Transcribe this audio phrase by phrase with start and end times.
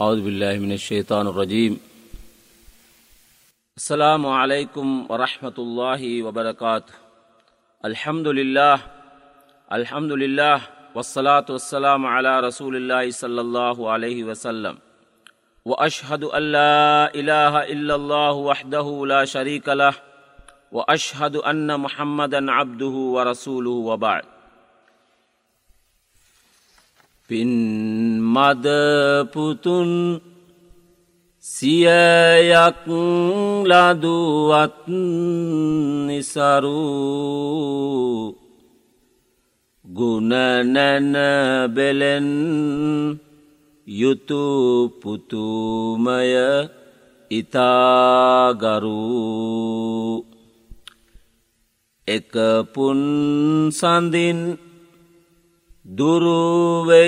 [0.00, 1.72] اعوذ باللہ من الشیطان الرجیم۔
[3.76, 6.92] السلام علیکم ورحمۃ اللہ وبرکاتہ۔
[7.82, 8.76] الحمد للہ
[9.68, 10.56] الحمد للہ
[10.94, 14.74] وسلاۃ والسلام علی رسول اللہ صلی اللہ علیہ وسلم۔
[15.66, 17.58] و اشحد اللہ الہ
[17.92, 19.92] اللہ وحدہ لا شریک لہ۔
[20.72, 24.22] و اشحد ان محمد عبدہ و وبعد۔
[27.30, 27.48] بن
[29.32, 30.20] පුතුන්
[31.40, 32.84] සියයක්
[33.70, 34.84] ලදුවත්
[36.06, 36.84] නිසරු.
[39.84, 41.14] ගුණනැන
[41.74, 42.28] බෙලෙන්
[43.86, 44.44] යුතු
[45.00, 46.36] පුතුමය
[47.30, 49.04] ඉතාගරු.
[52.08, 53.00] එකපුන්
[53.70, 54.67] සඳින්
[55.88, 57.00] දුරුවෙයිලොව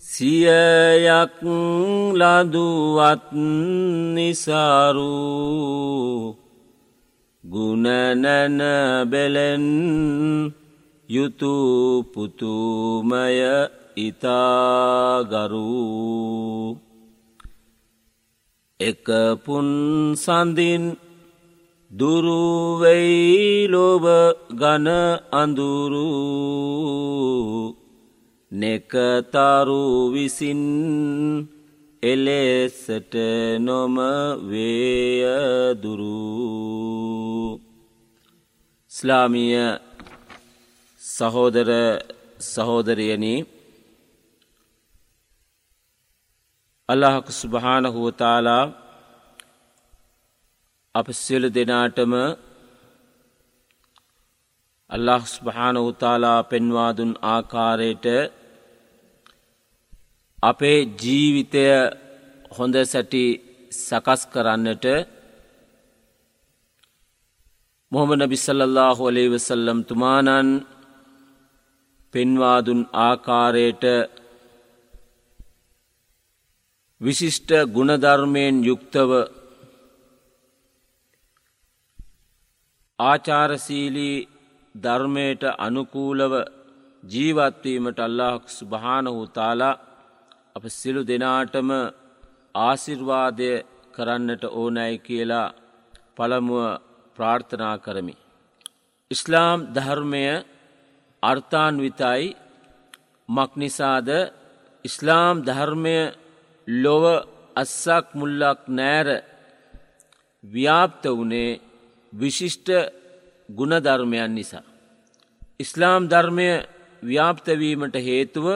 [0.00, 1.44] සියයක්
[2.16, 3.24] ලදුවත්
[4.16, 5.12] නිසාරු.
[7.44, 8.58] ගුණනැන
[9.10, 9.64] බෙලෙන්
[11.08, 11.54] යුතු
[12.14, 13.36] පුතුමය
[13.96, 15.68] ඉතාගරු.
[18.80, 19.68] එකපුන්
[20.16, 20.96] සඳින්
[21.92, 23.14] දුරුවෙයිලොව
[24.56, 24.86] ගන
[25.32, 26.40] අඳුරූ.
[28.52, 30.62] නෙකතරු විසින්
[32.02, 33.14] එලෙසට
[33.60, 33.96] නොම
[34.42, 36.10] වේයදුරු.
[38.92, 39.78] ස්ලාමිය
[41.00, 41.70] සහෝදර
[42.44, 43.36] සහෝදරයනි
[46.88, 48.64] අල්ලාහක සුභානහුවතාලා
[50.94, 52.12] අප සියලු දෙනාටම
[54.90, 58.06] අල්ලාහස් භාන උතාලා පෙන්වාදුන් ආකාරයට
[60.42, 61.64] අපේ ජීවිතය
[62.56, 63.24] හොඳ සැටි
[63.78, 64.86] සකස් කරන්නට
[67.92, 70.48] මොහමන බිස්සල්له ලේවසල්ලම් තුමානන්
[72.14, 73.84] පෙන්වාදුන් ආකාරයට
[77.00, 79.10] විශිෂ්ට ගුණධර්මයෙන් යුක්තව
[82.98, 84.16] ආචාරසීලී
[84.74, 86.32] ධර්මයට අනුකූලව
[87.02, 89.74] ජීවත්වීමට අල්ලාහක් සුභානහු තාලා
[90.56, 91.70] අප සිලු දෙනාටම
[92.54, 93.50] ආසිර්වාදය
[93.94, 95.54] කරන්නට ඕනැයි කියලා
[96.16, 96.80] පළමුුව
[97.16, 98.14] ප්‍රාර්ථනා කරමි.
[99.10, 100.24] ඉස්ලාම් ධර්මය
[101.22, 102.26] අර්ථාන්විතයි
[103.28, 104.08] මක්නිසාද
[104.84, 105.96] ඉස්ලාම් ධර්මය
[106.68, 107.04] ලොව
[107.56, 109.08] අස්සක් මුල්ලක් නෑර
[110.44, 111.60] ව්‍යාප්ත වනේ
[112.12, 112.68] විශිෂ්ට
[113.48, 114.64] ගුණධර්මයන් නිසා.
[115.60, 116.48] ඉස්ලාම් ධර්මය
[117.02, 118.46] ව්‍යාප්තවීමට හේතුව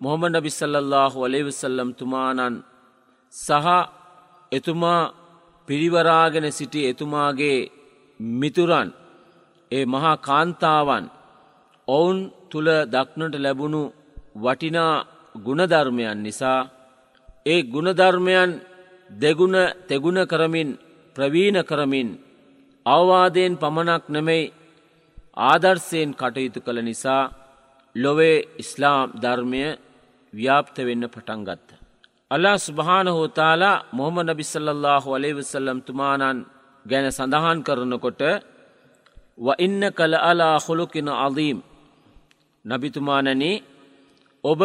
[0.00, 2.54] මොහොම නබිසල්ලල්له වලේවසල්ලම් තුමානන්
[3.32, 3.66] සහ
[4.52, 5.12] එතුමා
[5.68, 7.58] පිරිවරාගෙන සිටි එතුමාගේ
[8.20, 8.88] මිතුරන්
[9.70, 11.04] ඒ මහා කාන්තාවන්
[11.88, 12.18] ඔවුන්
[12.50, 13.82] තුළ දක්නට ලැබුණු
[14.36, 14.94] වටිනා
[15.36, 16.60] ගුණධර්මයන් නිසා
[17.46, 18.50] ඒ ගුණධර්මයන්
[19.10, 19.56] දෙගුණ
[19.88, 20.70] තෙගුණ කරමින්
[21.16, 22.08] ප්‍රවීණ කරමින්
[22.86, 24.52] අවවාදයෙන් පමණක් නෙමෙයි
[25.44, 27.22] ආදර්ශයෙන් කටයුතු කළ නිසා
[27.94, 29.62] ලොවේ ඉස්ලාම් ධර්මය
[30.32, 31.68] ව්‍යාප්ත වෙන්න පටන් ගත්ත.
[32.30, 36.38] අල්ලා ස්භාන හෝතාලා මොහම නබිසල්ලල්له අලේවසල්ලම් තුමානන්
[36.86, 38.22] ගැන සඳහන් කරනකොට
[39.38, 41.58] වඉන්න කළ අලා හොළුකින අදීම්
[42.64, 43.42] නබිතුමානන
[44.44, 44.60] ඔබ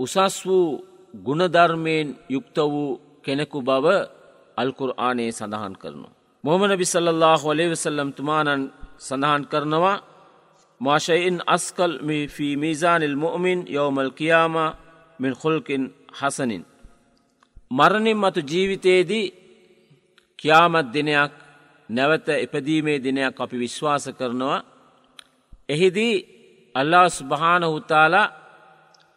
[0.00, 0.68] උසස් වූ
[1.16, 3.86] ගුණධර්මයෙන් යුක්ත වූ කෙනෙකු බව
[4.56, 6.08] අල්කුර් ආනයේ සඳහන් කරනු.
[6.44, 8.62] මොහම නබිසල්له හොලේවසල්ලම් තුමානන්
[8.98, 9.96] සඳහන් කරනවා
[10.80, 14.54] මාශයින් අස්කල් මිෆී මීසානිල් මුමින් යෝමල් කියාම
[15.18, 15.82] මින් හොල්කින්
[16.12, 16.62] හසනින්.
[17.70, 19.26] මරණින් මතු ජීවිතයේදී
[20.38, 21.32] කියාමත් දිනයක්
[21.90, 24.58] නැවත එපදීමේ දිනයක් අපි විශ්වාස කරනවා.
[25.68, 26.14] එහිදී
[26.74, 28.32] අල්ලා ස්භානහුතාලා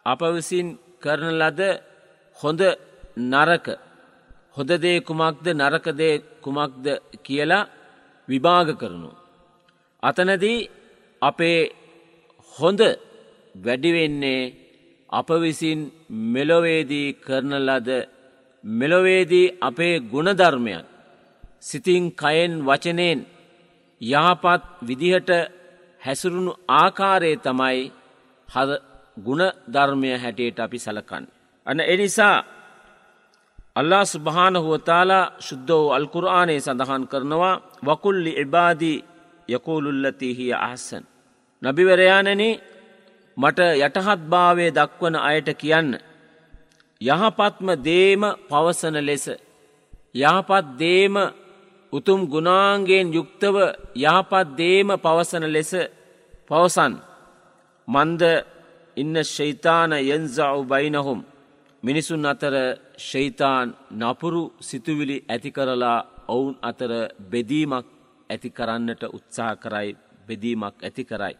[0.06, 0.66] අප විසින්
[1.00, 1.60] කරන ලද
[2.36, 2.60] හොඳ
[3.30, 3.66] නරක
[4.56, 6.84] හොදදේ කුමක්ද නරකදේ කුමක්ද
[7.22, 7.70] කියලා
[8.28, 9.10] විභාග කරනු.
[10.02, 10.58] අතනදී
[11.22, 11.60] අපේ
[12.54, 12.80] හොඳ
[13.54, 14.42] වැඩිවෙන්නේ
[15.10, 15.80] අප විසින්
[16.32, 17.90] මෙලොවේදී කරන ලද
[18.64, 20.84] මෙලොවේදී අපේ ගුණධර්මයන්
[21.60, 23.20] සිතින් කයෙන් වචනයෙන්
[24.00, 25.30] යහපත් විදිහට
[26.02, 27.82] හැසිරුණු ආකාරයේ තමයි
[28.48, 28.70] හද
[29.16, 31.24] ගුණ ධර්මය හැටියට අපි සලකන්න.
[31.66, 32.44] අන එනිසා
[33.76, 39.04] අල්ලා ස්භානහුවතාලා ශුද්ධ වූ අල්කුරආනයේ සඳහන් කරනවා වකුල්ලි එබාදී
[39.48, 41.04] යකෝලුල්ලතිහිය අහස්සන්.
[41.62, 42.42] නබිවරයානන
[43.36, 45.90] මට යටහත් භාවය දක්වන අයට කියන්න.
[47.00, 49.26] යහපත්ම දේම පවසන ලෙස.
[50.14, 51.14] යහපත් දේම
[51.92, 53.56] උතුම් ගුණාන්ගෙන් යුක්තව
[53.96, 55.72] යහපත් දේම පවසන ලෙස
[56.48, 56.92] පවසන්.
[57.88, 58.22] මන්ද
[58.96, 61.20] ඉන්න ශෛතාන යන්සාව් බයිනහුම්
[61.82, 62.54] මිනිසුන් අතර
[63.00, 65.98] ශෛතාන් නපුරු සිතුවිලි ඇති කරලා
[66.28, 66.92] ඔවුන් අතර
[67.22, 67.86] බෙදීමක්
[68.30, 69.90] ඇති කරන්නට උත්සාහ කරයි
[70.26, 71.34] බෙදීමක් ඇති කරයි.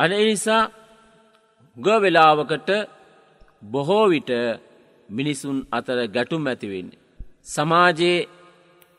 [0.00, 0.70] අන නිසා
[1.76, 2.70] ග වෙලාවකට
[3.64, 4.30] බොහෝ විට
[5.08, 7.00] මිනිසුන් අතර ගැටුම් ඇතිවෙන්නේ.
[7.46, 8.28] සමාජයේ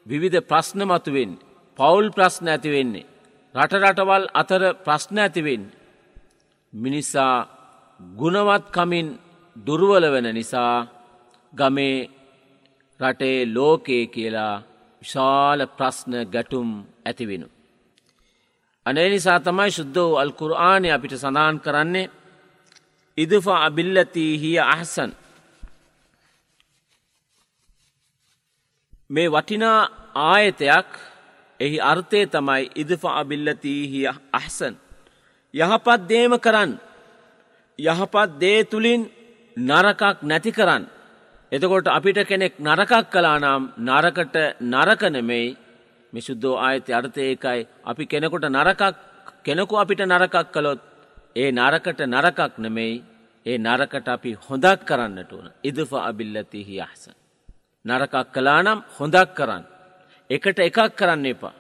[0.05, 1.31] විවිධ ප්‍රශ්න මතුවෙන්
[1.79, 3.09] පවුල් ප්‍රශ්න ඇතිවෙන්නේ.
[3.55, 5.63] රටරටවල් අතර ප්‍රශ්න ඇතිවෙන්.
[6.73, 7.35] මිනිසා
[7.99, 9.07] ගුණවත්කමින්
[9.55, 10.75] දුර්වල වෙන නිසා
[11.53, 11.97] ගමේ
[12.99, 14.55] රටේ ලෝකයේ කියලා
[15.01, 16.69] විශාල ප්‍රශ්න ගැටුම්
[17.05, 17.47] ඇතිවෙනු.
[18.85, 22.11] අනේ නිසා තමයි ශුද්ධ වූ අල්කුරආනය අපිට සඳහන් කරන්නේ.
[23.17, 25.11] ඉදෆා අබිල්ලතිී හිය අහසන්.
[29.09, 29.79] මේ වටිනා
[30.23, 30.89] ආයතයක්
[31.59, 34.75] එහි අර්ථය තමයි ඉදෆා අබිල්ලතිී හිය අහසන්.
[35.53, 36.71] යහපත් දේම කරන්න
[37.79, 39.01] යහපත් දේ තුළින්
[39.57, 40.83] නරකක් නැති කරන්න
[41.51, 45.55] එතකොට අපිට කෙනෙක් නරකක් කලා නම් නරකට නරකනෙමෙයි
[46.15, 48.83] මිශුද්ධෝ ආයත අර්ථය ඒකයි අපි කෙනෙකුට නරකක්
[49.43, 50.81] කෙනෙකු අපිට නරකක් කළොත්
[51.35, 52.95] ඒ නරකට නරකක් නෙමෙයි
[53.45, 57.03] ඒ නරකට අපි හොඳක් කරන්නට ඕන ඉදෆ අබිල්ලතිහි අහස.
[57.85, 59.63] නරකක් කලා නම් හොඳක් කරන්න.
[60.29, 61.55] එකට එකක් කරන්න එපා.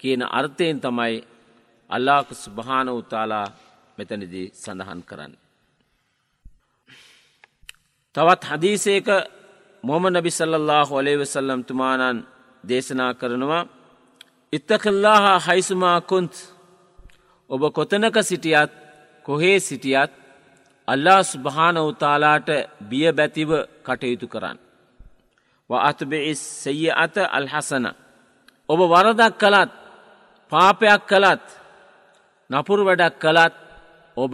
[0.00, 1.16] කියන අර්ථයෙන් තමයි
[1.90, 3.46] අල්ලාකු ස්භාන උතාලා
[3.98, 5.32] මෙතනදී සඳහන් කරන්න.
[8.14, 9.08] තවත් හදීසේක
[9.84, 12.18] මොම නබි සල්ලල්له ඔලේවසල්ලම් තුමානන්
[12.64, 13.62] දේශනා කරනවා
[14.52, 16.34] ඉත්තකල්ලාහ හයිසුමා කොන්ත්
[17.50, 18.72] ඔබ කොතනක සිටියත්
[19.24, 20.12] කොහේ සිටියත්
[20.88, 22.48] අල්ලා ස්භානවතාලාට
[22.82, 23.50] බිය බැතිව
[23.82, 24.58] කටයුතු කරන්න.
[25.70, 27.86] ව අතබෙයි සෙය අත අල්හසන.
[28.68, 29.72] ඔබ වරදක් කළත්
[30.52, 31.44] පාපයක් කළත්
[32.50, 33.54] නපුරු වැඩක් කළත්
[34.16, 34.32] ඔබ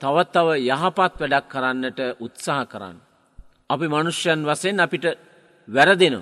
[0.00, 2.96] තවත්තව යහපත් වැඩක් කරන්නට උත්සාහ කරන්න.
[3.70, 5.04] අපි මනුෂ්‍යයන් වසයෙන් අපිට
[5.68, 6.20] වැරදිනු.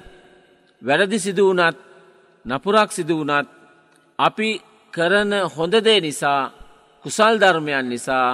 [0.82, 1.89] වැරදි සිදු වනත්
[2.46, 3.48] නපුරක් සිදු වනත්
[4.18, 4.48] අපි
[4.92, 6.52] කරන හොඳදේ නිසා
[7.04, 8.28] කුසල් ධර්මයන් නිසා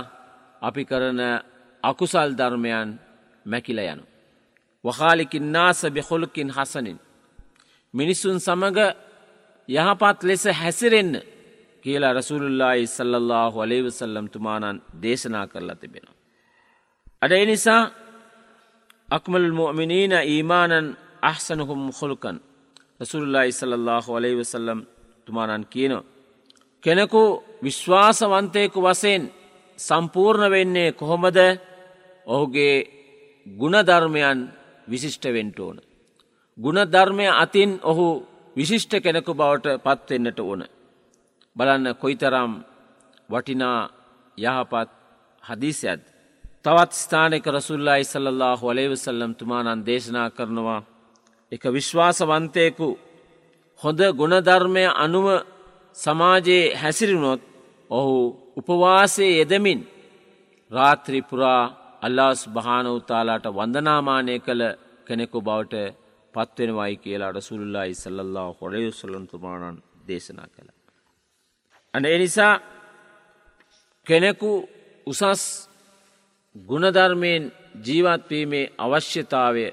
[0.62, 1.20] අපි කරන
[1.82, 2.88] අකුසල් ධර්මයන්
[3.46, 4.04] මැකිල යනු.
[4.84, 6.98] වහාලිකින් නාස බෙහොලකින් හසනින්.
[7.94, 8.80] මිනිස්සුන් සමඟ
[9.68, 11.12] යහපත් ලෙස හැසිරෙන්න
[11.84, 16.06] කියලා රසුල්ල්ලායි සල්ලල්له වලේවසල්ලම් තුමානන් දේශනා කරලා තිබෙන.
[17.22, 17.82] අඩ එනිසා
[19.08, 20.86] අක්මල් මුමිනීන ඊමානන්
[21.22, 22.36] අහසනහුම් හොළුකන්
[23.00, 24.80] රසුල්ලා ඉසල්له ඔලෙයි වසල්ලම්
[25.26, 26.04] තුමානන් කියනවා.
[26.82, 27.22] කෙනකු
[27.62, 29.22] විශ්වාසවන්තයකු වසයෙන්
[29.78, 31.38] සම්පූර්ණ වෙන්නේ කොහොමද
[32.26, 32.76] ඔහුගේ
[33.46, 34.38] ගුණධර්මයන්
[34.88, 35.76] විශිෂ්ටවෙන්ට ඕන.
[36.58, 38.06] ගුණධර්මය අතින් ඔහු
[38.56, 40.62] විශිෂ්ට කෙනෙකු බවට පත්වෙන්නට ඕන.
[41.56, 42.52] බලන්න කොයිතරම්
[43.30, 43.80] වටිනා
[44.38, 44.90] යහපත්
[45.42, 46.02] හදිසියත්.
[46.64, 50.82] තවත් ස්ථානක රසුල්ලා ඉසල්له ඔලේවසල්ලම් තුමානන් දේශනා කරනවා
[51.52, 52.88] එක විශ්වාසවන්තයකු
[53.80, 55.26] හොඳ ගුණධර්මය අනුව
[55.96, 57.40] සමාජයේ හැසිරිනොත්
[57.90, 58.16] ඔහු
[58.56, 59.80] උපවාසයේ යෙදමින්
[60.72, 61.62] රාත්‍රිපුරා
[62.02, 64.62] අල්ලාස් භානවතාලාට වන්දනාමානය කළ
[65.06, 65.74] කෙනෙකු බවට
[66.34, 69.76] පත්වෙනවයි කියලා රසුල්ලා ඉසල්له හොඩයුසලන්තුමානන්
[70.08, 70.68] දේශනා කළ.
[71.94, 72.54] අන එනිසා
[74.06, 74.50] කෙනෙකු
[75.06, 75.42] උසස්
[76.56, 77.42] ගුණධර්මයෙන්
[77.86, 79.66] ජීවත්වීමේ අවශ්‍යතාවය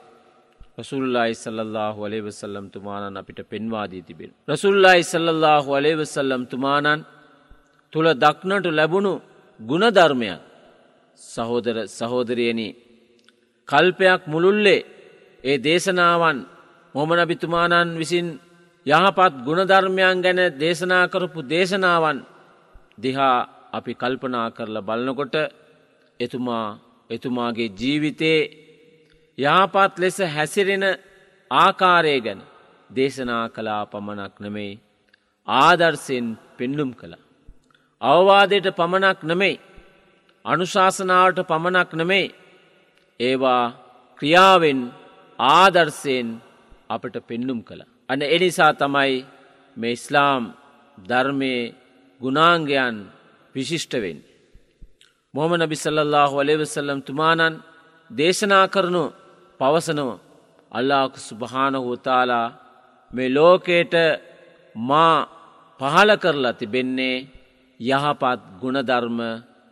[0.77, 4.31] රසුල්ලා ඉසල්له අලේවසල්ලම් තුමානන් අපිට පෙන්වාදී තිබෙන.
[4.47, 7.05] රසුල්ලා ඉසල්له අලේවසල්ලම් තුමානන්
[7.93, 9.13] තුළ දක්නට ලැබුණු
[9.59, 10.39] ගුණධර්මයන්
[11.19, 12.69] සහෝදර සහෝදරයනි
[13.69, 14.85] කල්පයක් මුළුල්ලේ
[15.43, 16.37] ඒ දේශනාවන්
[16.95, 18.27] මොමනබිතුමානන් විසින්
[18.85, 22.17] යහපත් ගුණධර්මයන් ගැන දේශනා කරපු දේශනාවන්
[22.97, 23.37] දිහා
[23.73, 25.35] අපි කල්පනා කරලා බලනකොට
[26.19, 26.67] එතුමා
[27.09, 28.62] එතුමාගේ ජීවිතයේ
[29.37, 30.85] යහපත් ලෙස හැසිරෙන
[31.51, 32.41] ආකාරය ගැන
[32.89, 34.79] දේශනා කලා පමණක් නෙමෙයි
[35.47, 37.15] ආදර්සයෙන් පෙන්ඩුම් කළ.
[38.01, 39.61] අවවාදයට පමණක් නෙමෙයි
[40.45, 42.35] අනුශාසනාවට පමණක් නෙමෙයි
[43.19, 43.65] ඒවා
[44.19, 44.79] ක්‍රියාවෙන්
[45.39, 46.27] ආදර්සයෙන්
[46.89, 47.81] අපට පෙන්නුම් කළ.
[48.09, 49.25] අන එනිසා තමයි
[49.77, 50.43] මේ ඉස්ලාම්
[50.97, 51.53] ධර්මය
[52.21, 52.97] ගුණාංගයන්
[53.55, 54.19] විශිෂ්ටවෙන්.
[55.33, 57.55] මොහම නබි සල්ලල්له වලෙවසල්ලම් තුමානන්
[58.11, 59.03] දේශනා කරනු
[59.63, 60.19] පවසනවා.
[60.71, 62.47] අල්ලාකු සුභානහුතාලා
[63.11, 63.95] මේ ලෝකයට
[64.75, 65.15] මා
[65.79, 67.17] පහල කරලා තිබෙන්නේ
[67.79, 69.19] යහපත් ගුණධර්ම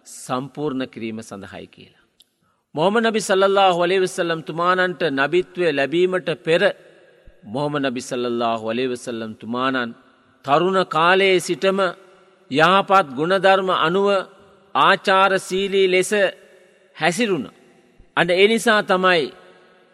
[0.05, 2.03] සම්පූර්ණ කිරීම සඳහයි කියලා.
[2.75, 6.61] මොහම නබි සල්ලා හොලේවෙසල්ලම් තුමානන්ට නබිත්වය ලැබීමට පෙර
[7.45, 9.95] මොහම නබි සල්ලා හොලේවෙසල්ලම් තුමානන්
[10.45, 11.79] තරුණ කාලයේ සිටම
[12.51, 14.07] යහපත් ගුණධර්ම අනුව
[14.75, 16.11] ආචාරසීලී ලෙස
[16.95, 17.45] හැසිරුණ.
[18.17, 19.23] අඩ එනිසා තමයි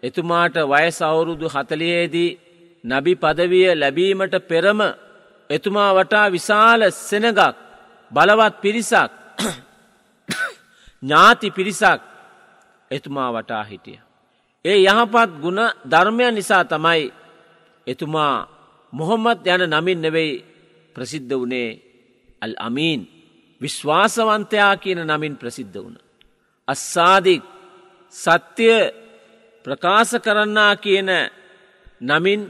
[0.04, 2.38] එතුමාට වයස අවුරුදු හතලියේදී
[2.84, 4.80] නබි පදවිය ලැබීමට පෙරම
[5.50, 7.40] එතුමා වටා විශාල සෙනගක්
[8.12, 9.12] බලවත් පිරිසක්
[11.04, 12.02] ඥාති පිරිසක්
[12.92, 14.00] එතුමා වටා හිටිය.
[14.66, 17.04] ඒ යහපත් ගුණ ධර්මය නිසා තමයි
[17.88, 18.36] එතුමා
[18.94, 20.34] මොහොමත් යන නමින් නෙවෙයි
[20.96, 21.70] ප්‍රසිද්ධ වනේ
[22.42, 23.02] අල් අමීන්
[23.62, 25.98] විශ්වාසවන්තයා කියන නමින් ප්‍රසිද්ධ වුණ.
[26.68, 27.44] අස්සාදික්
[28.14, 29.07] සත්‍යය
[29.68, 31.10] ප්‍රකාශ කරන්නා කියන
[32.02, 32.42] නමින්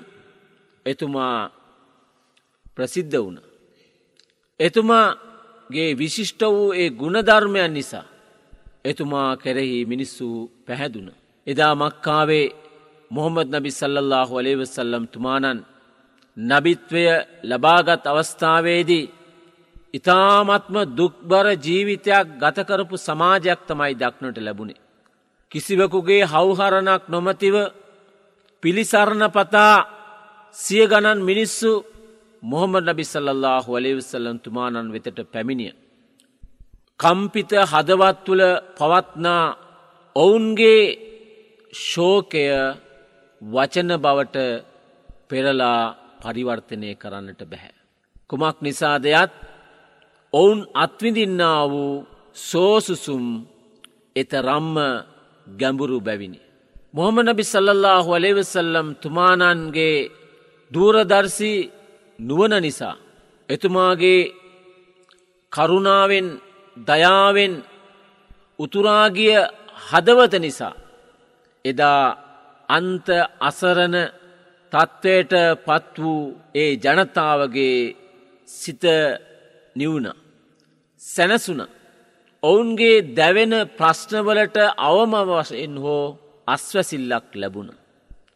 [0.86, 1.50] එතුමා
[2.76, 3.38] ප්‍රසිද්ධ වුණ.
[4.60, 8.06] එතුමාගේ විශිෂ්ට වූ ඒ ගුණධර්මයන් නිසා
[8.86, 10.28] එතුමා කෙරෙහි මිනිස්සු
[10.68, 11.08] පැහැදුන.
[11.48, 12.46] එදා මක්කාවේ
[13.12, 15.60] මොහොමද නබි සල්ලල්له වලේවසල්ලම් තුමානන්
[16.38, 17.04] නබිත්වය
[17.44, 19.06] ලබාගත් අවස්ථාවේදී
[19.94, 24.87] ඉතාමත්ම දුක්බර ජීවිතයක් ගතකරපු සමාජයක් තමයි දක්නට ලැබුණේ.
[25.52, 27.56] කිසිවකුගේ හවහරණක් නොමතිව
[28.64, 29.76] පිළිසරණ පතා
[30.56, 31.72] සිය ගණන් මිනිස්සු
[32.44, 35.74] මොහොමද නබිසල්له වලේවසල්ලම් තුමානන් වෙතට පැමිණිය.
[37.00, 38.44] කම්පිත හදවත් තුළ
[38.76, 39.44] පවත්නා
[40.16, 40.82] ඔවුන්ගේ
[41.74, 42.46] ශෝකය
[43.42, 44.38] වචන බවට
[45.30, 45.82] පෙරලා
[46.22, 47.76] පරිවර්තනය කරන්නට බැහැ.
[48.30, 49.34] කුමක් නිසා දෙයත්
[50.34, 53.26] ඔවුන් අත්විඳින්නා වූ සෝසුසුම්
[54.16, 54.78] එත රම්ම
[55.48, 56.40] ගැඹුරු බැවිනි.
[56.94, 60.10] මොහම නබි සල්ලල්له වලේවසල්ලම් තුමානන්ගේ
[60.72, 61.54] දූරදර්සි
[62.20, 62.96] නුවන නිසා.
[63.50, 64.22] එතුමාගේ
[65.52, 66.28] කරුණාවෙන්
[66.88, 67.54] දයාවෙන්
[68.60, 69.36] උතුරාගිය
[69.88, 70.76] හදවත නිසා.
[71.66, 72.04] එදා
[72.70, 73.08] අන්ත
[73.40, 73.96] අසරණ
[74.72, 75.34] තත්ත්වයට
[75.66, 76.22] පත් වූ
[76.56, 77.96] ඒ ජනතාවගේ
[78.48, 78.84] සිත
[79.76, 80.08] නිවුණ.
[81.02, 81.62] සැනසුන.
[82.44, 86.18] ඔවුන්ගේ දැවෙන ප්‍රශ්නවලට අවම වශයෙන් හෝ
[86.48, 87.70] අස්වැසිල්ලක් ලැබුණ.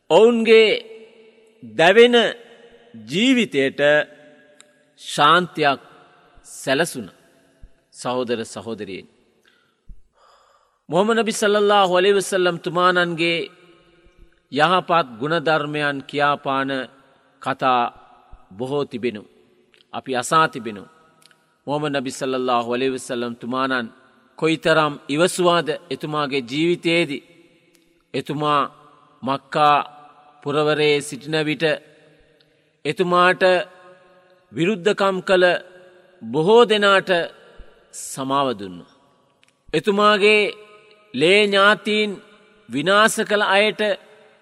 [0.09, 0.67] ඔවුන්ගේ
[1.63, 2.15] දැවෙන
[3.07, 3.79] ජීවිතයට
[4.99, 5.81] ශාන්තියක්
[6.53, 7.07] සැලසුන
[7.93, 9.07] සහෝදර සහෝදරයෙන්.
[10.89, 13.49] මොහම නබි සල්ලල්له හොලිවසල්ලම් තුමානන්ගේ
[14.51, 16.69] යහපත් ගුණධර්මයන් කියාපාන
[17.41, 17.81] කතා
[18.51, 19.23] බොහෝ තිබෙනු.
[19.93, 20.83] අපි අසා තිබෙනු.
[21.67, 23.87] මොහම නබි සල්ලල්له හොලෙවසල්ලම් තුමානන්
[24.37, 27.23] කොයිතරම් ඉවසුවාද එතුමාගේ ජීවිතයේදී.
[28.13, 28.61] එතුමා
[29.23, 29.77] මක්කා
[30.43, 31.63] පුරවරයේ සිටින විට
[32.85, 33.43] එතුමාට
[34.51, 35.45] විරුද්ධකම් කළ
[36.21, 37.09] බොහෝ දෙනාට
[38.03, 38.77] සමාවදුන්න.
[39.73, 40.41] එතුමාගේ
[41.13, 42.11] ලේ ඥාතීන්
[42.69, 43.81] විනාස කළ අයට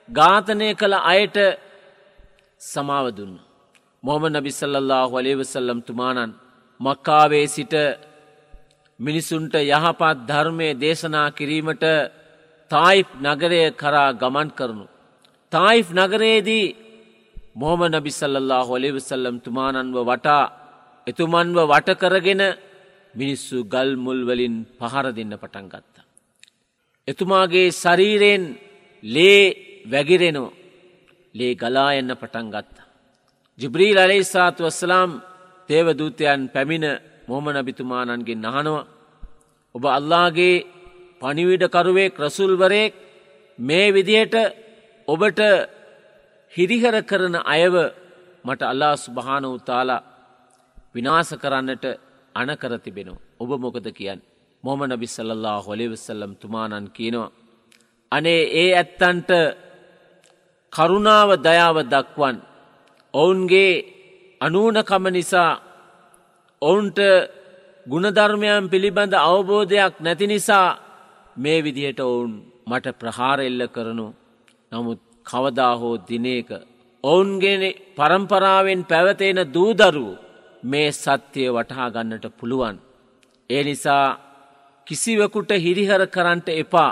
[0.10, 1.38] ඝාතනය කළ අයට
[2.62, 3.34] සමාවදුන්න.
[4.04, 6.32] මොහම නබිසල්ලල්له වලේවසල්ලම් තුමානන්
[6.80, 7.74] මක්කාවේ සිට
[9.00, 11.84] මිනිසුන්ට යහපත් ධර්මය දේශනා කිරීමට
[12.72, 14.86] තායිප් නගරය කරා ගමන් කරනු.
[15.52, 16.76] තායිෆ් නගරයේදී
[17.56, 20.44] මොහම නබිසල්ලල්له හොලිවසල්ලම් තුමානන්ව වටා
[21.08, 22.44] එතුමන්ව වටකරගෙන
[23.16, 26.06] මිනිස්සු ගල් මුල්වලින් පහර දෙන්න පටන් ගත්තා.
[27.08, 28.44] එතුමාගේ ශරීරයෙන්
[29.04, 29.42] ලේ
[29.86, 30.50] වැගිරෙනෝ
[31.36, 32.88] ලේ ගලා එන්න පටන් ගත්තා.
[33.60, 35.12] ජිබ්‍රීල් අලෙයි සාතු වස්සලාම්
[35.70, 36.88] තේවදූතයන් පැමිණ
[37.28, 38.88] මොහම නබිතුමානන්ගෙන් නහනවා.
[39.76, 40.66] ඔබ අල්ලාගේ
[41.22, 42.94] පනිවිඩකරුවේ ක්‍රසුල්වරයෙක්
[43.60, 44.36] මේ විදියට
[45.08, 45.40] ඔබට
[46.54, 47.76] හිරිහර කරන අයව
[48.46, 50.06] මට අල්ලා සුභාන උතාලා
[50.96, 51.86] විනාස කරන්නට
[52.36, 53.14] අනකර තිබෙනු.
[53.40, 54.20] ඔබ මොකද කියන්න.
[54.64, 57.32] මොම නබිස්සල්له හොලිවසල්ලම් තුමානන් කියනවා.
[58.12, 59.30] අනේ ඒ ඇත්තන්ට
[60.74, 62.36] කරුණාව දයාව දක්වන්.
[63.14, 63.99] ඔවුන්ගේ
[64.42, 65.52] අනූනකම නිසා
[66.62, 67.00] ඔවුන්ට
[67.86, 70.68] ගුණධර්මයන් පිළිබඳ අවබෝධයක් නැති නිසා
[71.38, 72.32] මේ විදිහට ඔවුන්
[72.68, 74.08] මට ප්‍රහාර එල්ල කරනු
[74.72, 76.50] නමුත් කවදා හෝ දිනේක
[77.04, 77.64] ඔවුන්ගෙන
[77.96, 80.18] පරම්පරාවෙන් පැවතෙන දූදරුව
[80.64, 82.78] මේ සත්‍යය වටහා ගන්නට පුළුවන්.
[83.50, 84.18] ඒ නිසා
[84.88, 86.92] කිසිවකුට හිරිහර කරන්ට එපා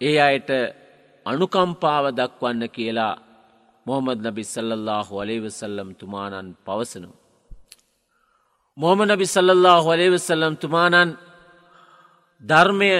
[0.00, 0.50] ඒ අයට
[1.26, 3.14] අනුකම්පාව දක්වන්න කියලා
[3.88, 7.10] මොහමද නබි සල්ලල්له වලේවසල්ලම් තුමානන් පවසනු.
[8.78, 11.10] මොහම නබි සල්ලල්له වලේවසල්ලම් තුමානන්
[12.42, 12.92] ධර්මය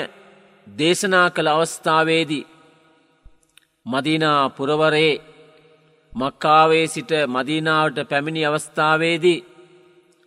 [0.66, 2.49] දේශනා කළ අවස්ථාවේදී
[3.87, 5.12] මදිනා පුරවරේ
[6.12, 9.45] මක්කාවේ සිට මදිනාවට පැමිණි අවස්ථාවේදී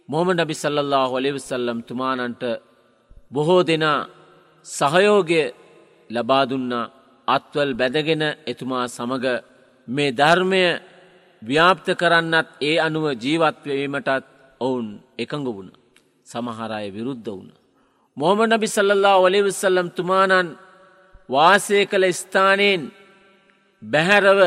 [0.10, 2.44] මොහම නබි සල්ලල්له හොලිවිසල්ලම් තුමානන්ට
[3.34, 4.00] බොහෝ දෙනා
[4.66, 5.42] සහයෝගය
[6.10, 6.92] ලබාදුන්නා
[7.28, 9.28] අත්වල් බැදගෙන එතුමා සමඟ
[9.88, 10.64] මේ ධර්මය
[11.42, 14.10] ව්‍යාප්ත කරන්නත් ඒ අනුව ජීවත්වවීමටත්
[14.62, 15.70] ඔවුන් එකඟ වුණ
[16.26, 17.50] සමහරය විරුද්ධ වුණ.
[18.18, 20.48] මොහම නබි සල්ලල්له ඔලිවිසල්ලම් තුමානන්
[21.30, 22.82] වාසය කළ ස්ථානයෙන්
[23.84, 24.40] බැහැරව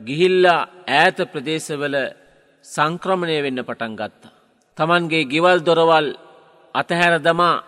[0.00, 1.96] ගිහිල්ලා ඈත ප්‍රදේශවල
[2.64, 4.34] සංක්‍රමණය වෙන්න පටන් ගත්තා.
[4.78, 6.08] තමන්ගේ ගෙවල් දොරවල්
[6.74, 7.64] අතහැර දමා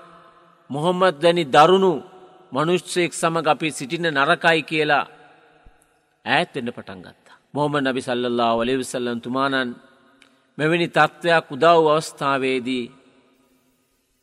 [0.71, 1.93] මොහොම්මත් දැනි දරුණු
[2.53, 5.09] මනුෂ්‍යයෙක් සමඟ අපි සිටින නරකයි කියලා
[6.29, 7.37] ඈත් වෙන්න පටන් ගත්තා.
[7.55, 9.71] මොහොම නබි සල්ලල්له වලිවිසල්ලන් තුමානන්
[10.59, 12.85] මෙවැනි තත්ත්වයක් උදව් අවස්ථාවේදී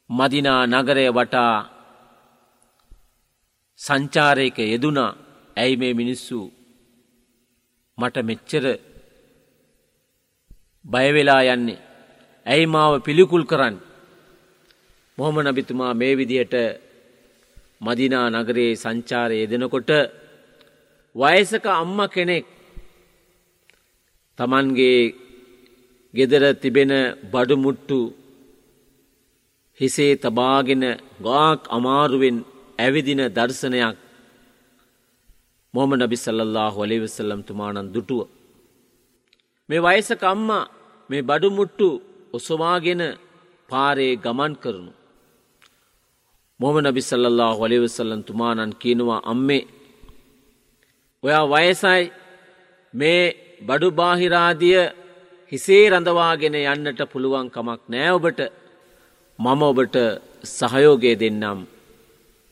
[0.10, 1.56] මදිනා නගරය වටා
[3.80, 5.12] සංචාරයක යෙදුනා
[5.58, 6.40] ඇයි මේ මිනිස්සු
[7.98, 8.66] මට මෙච්චර
[10.86, 11.84] බයවෙලා යන්නේ?
[12.46, 13.76] ඇයි මාව පිළිකුල් කරන්න?
[15.18, 16.56] මොහොම නබිතුමා මේ විදිහට
[17.82, 19.90] මදිනා නගරයේ සංචාරය යෙදෙනකොට
[21.16, 22.46] වයසක අම්ම කෙනෙක්
[24.40, 25.14] තමන්ගේ
[26.14, 26.92] ගෙදර තිබෙන
[27.26, 28.00] බඩුමුට්ටු
[29.80, 30.84] හිසේ තබාගෙන
[31.20, 32.38] ගාක් අමාරුවෙන්
[32.80, 33.98] ඇවිදින දර්ශනයක්
[35.74, 38.28] මොම නබි සල්ලල්له ලේවෙසල්ලම් තුමානන් දුටුව.
[39.70, 40.70] මේ වයසකම්මා
[41.10, 41.88] මේ බඩුමුට්ටු
[42.34, 43.02] ඔසවාගෙන
[43.70, 44.92] පාරේ ගමන් කරනු.
[46.60, 49.64] මොම නබි සල්ලල්له ලේවෙසල්ලන් තුමානන් කියනවා අම්මේ
[51.26, 52.04] ඔයා වයසයි
[52.94, 53.22] මේ
[53.62, 54.80] බඩු බාහිරාදිය
[55.52, 58.40] හිසේ රඳවාගෙන යන්නට පුළුවන් කමක් නෑ ඔබට.
[59.40, 59.96] මම ඔබට
[60.50, 61.60] සහයෝගය දෙන්නම්.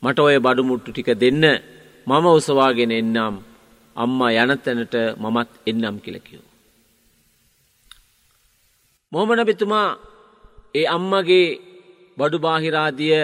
[0.03, 1.43] මට ඔය බඩුමුට්ටු ටික දෙන්න.
[2.07, 3.35] මම උසවාගෙන එන්නම්.
[3.95, 6.49] අම්මා යනතැනට මමත් එන්නම් කියලකිවෝ.
[9.11, 9.89] මොහමනබිතුමා
[10.75, 11.47] ඒ අම්මගේ
[12.17, 13.17] බඩු බාහිරාදිය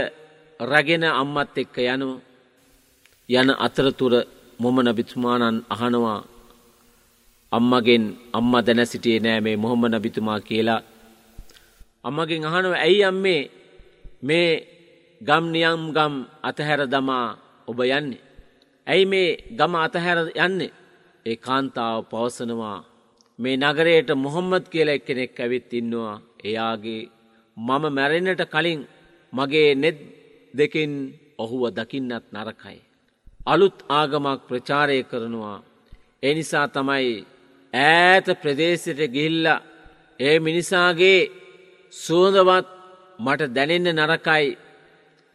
[0.59, 2.09] රැගෙන අම්මත් එක්ක යනු
[3.29, 4.13] යන අතරතුර
[4.59, 6.19] මොම නබිතුමානන් අහනවා
[7.51, 10.81] අම්මගෙන් අම්ම දැන සිටියේ නෑ මේ මොහොම නබිතුමා කියලා.
[12.05, 13.41] අම්මගෙන් අහනව ඇයි අම්මේ
[14.21, 14.49] මේ
[15.21, 17.27] ගම් නියම් ගම් අතහැර දමා
[17.67, 18.21] ඔබ යන්නේ?
[18.87, 20.71] ඇයි මේ ගම අතහැර යන්නේ?
[21.25, 22.79] ඒ කාන්තාව පවසනවා
[23.39, 26.15] මේ නගරයට මොහොම්මත් කියලා එක්කෙනෙක් ඇවිත් ඉන්නවා.
[26.43, 27.01] එයාගේ
[27.57, 28.81] මම මැරෙනට කලින්
[29.33, 29.97] මගේ නෙත්
[30.53, 30.93] දෙකින්
[31.37, 32.79] ඔහුව දකින්නත් නරකයි.
[33.45, 35.57] අලුත් ආගමක් ප්‍රචාරය කරනවා.
[36.23, 37.25] එනිසා තමයි
[37.73, 39.45] ඈත ප්‍රදේශයට ගිල්ල
[40.19, 41.19] ඒ මිනිසාගේ
[41.93, 42.67] සුවඳවත්
[43.19, 44.57] මට දැනෙන්න නරකයි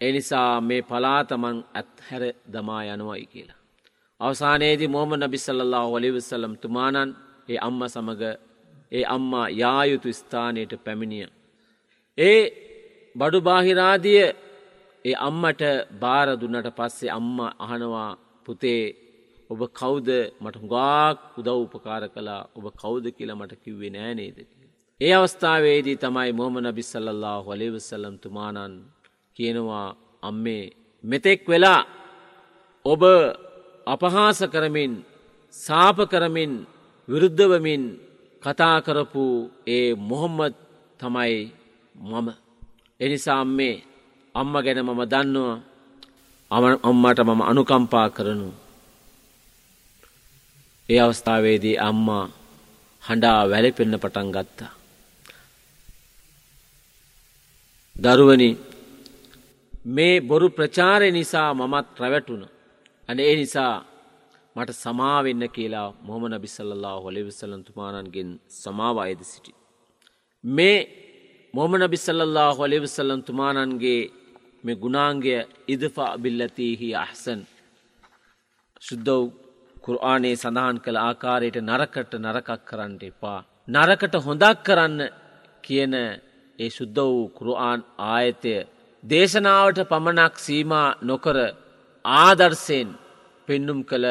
[0.00, 3.60] එනිසා මේ පලාතමන් ඇත්හැර දමා යනුවයි කියලා.
[4.20, 7.10] අවසානයේදී මොහම නබිසල්له වලිවිසල්ලම් තුමානන්
[7.48, 8.22] ඒ අම්ම සමඟ
[8.92, 11.28] ඒ අම්මා යායුතු ස්ථානයට පැමිණිය.
[12.18, 12.42] ඒ
[13.16, 14.22] බඩු බාහිරාදිය
[15.04, 15.62] ඒ අම්මට
[16.02, 18.10] බාර දුන්නට පස්සේ අම්ම අහනවා
[18.46, 18.82] පුතේ
[19.50, 20.08] ඔබ කෞද
[20.42, 24.38] මට හුගාක් උදව් උපකාර කලා ඔබ කෞද කියලා මට කිව්වේ නෑනේද.
[25.00, 28.74] ඒ අවස්ථාවේදී තමයි මොහම නබිස්සල්له වලේවසල්ලම් තුමානන්
[29.36, 29.88] කියනවා
[30.22, 30.64] අම්මේ
[31.04, 31.82] මෙතෙක් වෙලා
[32.84, 33.02] ඔබ
[33.86, 34.92] අපහාස කරමින්
[35.54, 36.52] සාප කරමින්
[37.08, 37.82] විරුද්ධවමින්
[38.42, 39.24] කතා කරපු
[39.66, 40.56] ඒ මොහොම්මත්
[41.00, 41.36] තමයි
[42.04, 42.28] මම.
[43.00, 43.76] එනිසා අම්මේ
[44.34, 45.56] අම්ම ගැන මම දන්නවා
[46.50, 48.48] අම්මට මම අනුකම්පා කරනු.
[50.88, 52.24] ඒ අවස්ථාවේදී අම්මා
[53.02, 54.72] හඬා වැලපෙන්න පටන් ගත්තා.
[57.96, 58.50] දරුවනි
[59.86, 62.44] මේ බොරු ප්‍රචාරය නිසා මමත් රැවැටුණ.
[63.08, 63.74] අන ඒ නිසා
[64.56, 69.52] මට සමාවෙන්න කියලා මොහම නබිසල්ලා හොලිවිසලන්තුමානන්ගෙන් සමාව අයද සිටි.
[70.44, 70.78] මේ
[71.54, 74.02] මොහම නබිසල්ලා හොලිවිසල්ලන්තුමානන්ගේ
[74.64, 75.34] මේ ගුණාන්ගය
[75.68, 77.40] ඉදෆා බිල්ලතිහි අහසන්
[78.82, 79.24] ශුද්ධව්
[79.84, 83.40] කුරආනේ සඳහන් කළ ආකාරයට නරකට නරකක් කරන්න එපා.
[83.68, 84.98] නරකට හොඳක් කරන්න
[85.64, 85.94] කියන
[86.58, 88.54] ඒ ශුද්ධ වූ කුරආන් ආයතය
[89.04, 91.36] දේශනාවට පමණක් සීමා නොකර
[92.04, 92.90] ආදර්ශයෙන්
[93.48, 94.06] පෙන්නුම් කළ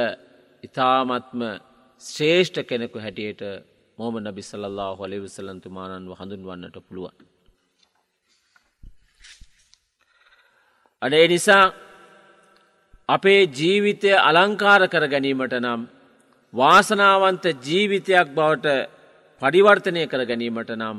[0.63, 1.41] ඉතාමත්ම
[2.01, 3.43] ශ්‍රේෂ්ඨ කෙනෙකු හැටියට
[3.97, 7.15] මොහම නබි සල්له හොලිවිසලන්තුමානන්ව හඳුන්වන්නට පුළුවන්.
[11.03, 11.65] අඩ ඒ නිසා
[13.09, 15.81] අපේ ජීවිතය අලංකාර කර ගැනීමට නම්
[16.53, 18.67] වාසනාවන්ත ජීවිතයක් බවට
[19.41, 20.97] පරිවර්තනය කර ගැනීමට නම්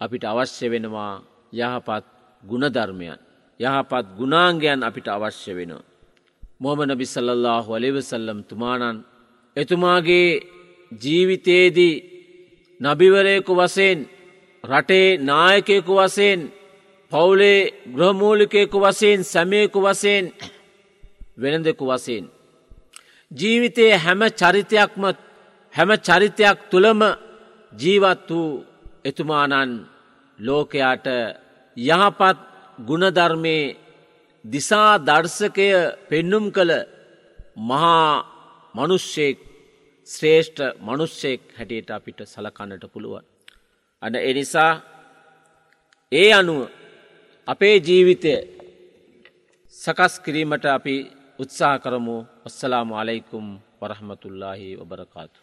[0.00, 1.14] අපිට අවශ්‍ය වෙනවා
[1.52, 2.04] යහපත්
[2.42, 3.18] ගුණධර්මයන්.
[3.60, 5.72] යහපත් ගුණාංගයන් අපිට අවශ්‍ය වෙන.
[6.60, 8.96] මොහම නබි සල්ලල්له වලෙවසල්ලම් තුමානන්
[9.56, 10.28] එතුමාගේ
[10.92, 12.02] ජීවිතයේදී
[12.80, 13.98] නබිවරයකු වසයෙන්
[14.64, 16.40] රටේ නායකයකු වසයෙන්
[17.12, 20.24] පවුලේ ග්‍රහමූලිකයකු වසයෙන් සැමයකු වසයෙන්
[21.36, 22.24] වෙනදෙකු වසයෙන්.
[23.30, 25.04] ජීවිතයේ හැම චරිතයක්ම
[25.74, 27.00] හැම චරිතයක් තුළම
[27.72, 28.64] ජීවත් වූ
[29.04, 29.72] එතුමානන්
[30.38, 31.06] ලෝකයාට
[31.76, 32.38] යහපත්
[32.78, 33.56] ගුණධර්මය
[34.44, 35.68] දිසා දර්ශකය
[36.08, 36.72] පෙන්නුම් කළ
[37.60, 38.10] මහා
[38.74, 39.38] මනුෂ්‍යයෙක්
[40.08, 43.24] ශ්‍රේෂ්ඨ මනුෂ්‍යයෙක් හැටියට අපිට සලකන්නට පුළුවන්.
[44.02, 44.72] අන එනිසා
[46.12, 46.60] ඒ අනුව
[47.48, 48.34] අපේ ජීවිතය
[49.74, 50.94] සකස් කිරීමට අපි
[51.38, 53.46] උත්සා කරමු ඔස්සලාම අලයිකුම්
[53.80, 55.41] වරහමතුල්ලාහි ඔබරකාතු.